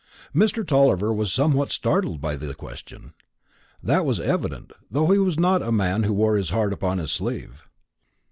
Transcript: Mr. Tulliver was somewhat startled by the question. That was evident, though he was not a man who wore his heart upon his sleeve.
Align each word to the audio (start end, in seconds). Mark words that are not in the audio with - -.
Mr. 0.33 0.65
Tulliver 0.65 1.13
was 1.13 1.31
somewhat 1.31 1.69
startled 1.69 2.19
by 2.19 2.35
the 2.35 2.55
question. 2.55 3.13
That 3.83 4.03
was 4.03 4.19
evident, 4.19 4.73
though 4.89 5.11
he 5.11 5.19
was 5.19 5.37
not 5.39 5.61
a 5.61 5.71
man 5.71 6.01
who 6.01 6.13
wore 6.13 6.37
his 6.37 6.49
heart 6.49 6.73
upon 6.73 6.97
his 6.97 7.11
sleeve. 7.11 7.67